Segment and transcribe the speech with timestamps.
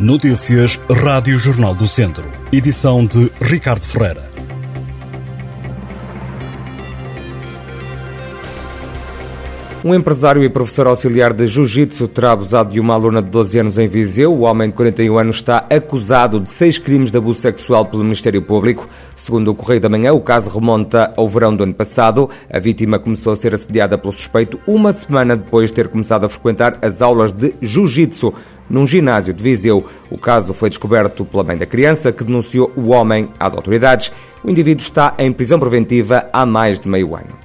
[0.00, 2.28] Notícias Rádio Jornal do Centro.
[2.50, 4.32] Edição de Ricardo Ferreira.
[9.84, 13.78] Um empresário e professor auxiliar de Jiu-Jitsu terá abusado de uma aluna de 12 anos
[13.78, 14.32] em Viseu.
[14.32, 18.40] O homem de 41 anos está acusado de seis crimes de abuso sexual pelo Ministério
[18.40, 18.88] Público.
[19.16, 22.30] Segundo o Correio da Manhã, o caso remonta ao verão do ano passado.
[22.48, 26.28] A vítima começou a ser assediada pelo suspeito uma semana depois de ter começado a
[26.28, 28.32] frequentar as aulas de Jiu-Jitsu
[28.72, 29.84] num ginásio de Viseu.
[30.10, 34.10] O caso foi descoberto pela mãe da criança, que denunciou o homem às autoridades.
[34.42, 37.42] O indivíduo está em prisão preventiva há mais de meio ano.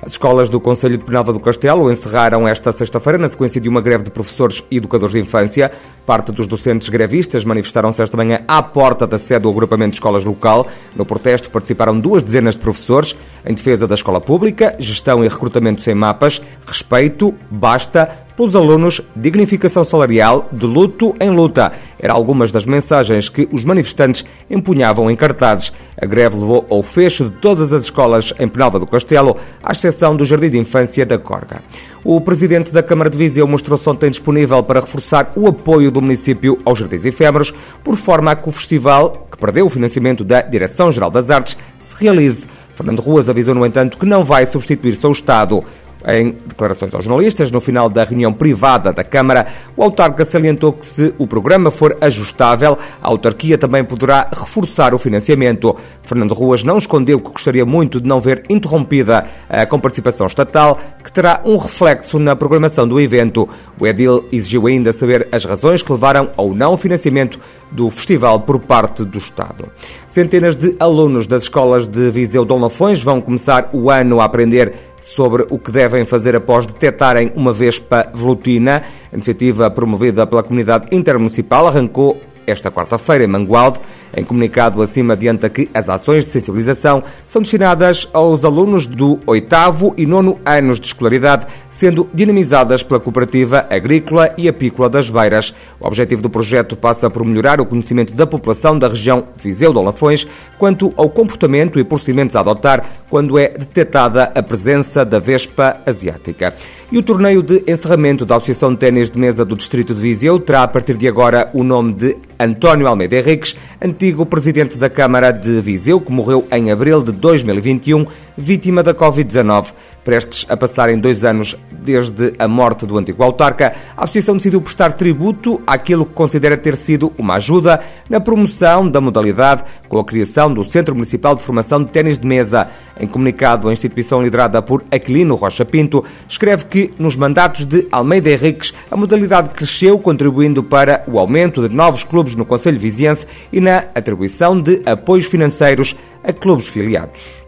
[0.00, 3.80] As escolas do Conselho de Penalva do Castelo encerraram esta sexta-feira na sequência de uma
[3.80, 5.72] greve de professores e educadores de infância.
[6.06, 10.24] Parte dos docentes grevistas manifestaram-se esta manhã à porta da sede do agrupamento de escolas
[10.24, 10.68] local.
[10.94, 15.82] No protesto participaram duas dezenas de professores em defesa da escola pública, gestão e recrutamento
[15.82, 21.72] sem mapas, respeito, basta, pelos alunos, dignificação salarial, de luto em luta.
[21.98, 25.72] Eram algumas das mensagens que os manifestantes empunhavam em cartazes.
[26.00, 30.14] A greve levou ao fecho de todas as escolas em Penalva do Castelo, à exceção
[30.14, 31.60] do Jardim de Infância da Corga.
[32.04, 36.60] O presidente da Câmara de Viseu mostrou-se ontem disponível para reforçar o apoio do município
[36.64, 41.10] aos jardins efêmeros, por forma a que o festival, que perdeu o financiamento da Direção-Geral
[41.10, 42.46] das Artes, se realize.
[42.72, 45.64] Fernando Ruas avisou, no entanto, que não vai substituir-se ao Estado.
[46.06, 49.46] Em declarações aos jornalistas, no final da reunião privada da Câmara,
[49.76, 54.98] o autarca salientou que se o programa for ajustável, a autarquia também poderá reforçar o
[54.98, 55.74] financiamento.
[56.02, 61.10] Fernando Ruas não escondeu que gostaria muito de não ver interrompida a comparticipação estatal, que
[61.10, 63.48] terá um reflexo na programação do evento.
[63.78, 68.58] O Edil exigiu ainda saber as razões que levaram ao não financiamento do festival por
[68.60, 69.70] parte do Estado.
[70.06, 74.74] Centenas de alunos das escolas de Viseu Dom Lafões vão começar o ano a aprender
[75.00, 78.82] sobre o que devem fazer após detectarem uma vespa velutina.
[79.12, 83.80] A iniciativa promovida pela comunidade intermunicipal arrancou esta quarta-feira em Mangualde.
[84.16, 89.94] Em comunicado acima adianta que as ações de sensibilização são destinadas aos alunos do oitavo
[89.98, 95.54] e nono anos de escolaridade, sendo dinamizadas pela Cooperativa Agrícola e Apícola das Beiras.
[95.78, 99.78] O objetivo do projeto passa por melhorar o conhecimento da população da região Viseu de
[99.78, 100.26] Olafões
[100.58, 106.54] quanto ao comportamento e procedimentos a adotar quando é detectada a presença da vespa asiática.
[106.90, 110.38] E o torneio de encerramento da Associação de Ténis de Mesa do Distrito de Viseu
[110.38, 115.32] terá a partir de agora o nome de António Almeida Henriques, antigo presidente da Câmara
[115.32, 118.06] de Viseu, que morreu em abril de 2021,
[118.36, 119.72] vítima da Covid-19.
[120.08, 121.54] Prestes a passarem dois anos
[121.84, 126.78] desde a morte do antigo autarca, a Associação decidiu prestar tributo àquilo que considera ter
[126.78, 131.84] sido uma ajuda na promoção da modalidade com a criação do Centro Municipal de Formação
[131.84, 132.70] de Ténis de Mesa.
[132.98, 138.30] Em comunicado, a instituição liderada por Aquilino Rocha Pinto escreve que, nos mandatos de Almeida
[138.30, 143.60] Henriques, a modalidade cresceu, contribuindo para o aumento de novos clubes no Conselho Viziense e
[143.60, 147.47] na atribuição de apoios financeiros a clubes filiados.